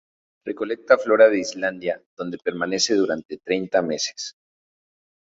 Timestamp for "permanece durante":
2.39-3.37